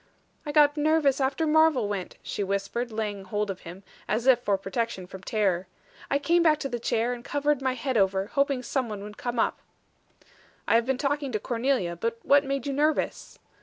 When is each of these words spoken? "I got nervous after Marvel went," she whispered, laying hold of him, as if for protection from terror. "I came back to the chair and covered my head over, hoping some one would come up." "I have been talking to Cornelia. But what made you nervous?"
"I 0.47 0.51
got 0.51 0.77
nervous 0.77 1.21
after 1.21 1.45
Marvel 1.45 1.87
went," 1.87 2.17
she 2.23 2.43
whispered, 2.43 2.91
laying 2.91 3.25
hold 3.25 3.51
of 3.51 3.59
him, 3.59 3.83
as 4.07 4.25
if 4.25 4.39
for 4.39 4.57
protection 4.57 5.05
from 5.05 5.21
terror. 5.21 5.67
"I 6.09 6.17
came 6.17 6.41
back 6.41 6.57
to 6.61 6.67
the 6.69 6.79
chair 6.79 7.13
and 7.13 7.23
covered 7.23 7.61
my 7.61 7.73
head 7.73 7.97
over, 7.97 8.25
hoping 8.25 8.63
some 8.63 8.89
one 8.89 9.03
would 9.03 9.17
come 9.19 9.37
up." 9.37 9.59
"I 10.67 10.73
have 10.73 10.87
been 10.87 10.97
talking 10.97 11.31
to 11.33 11.39
Cornelia. 11.39 11.95
But 11.95 12.17
what 12.23 12.43
made 12.43 12.65
you 12.65 12.73
nervous?" 12.73 13.37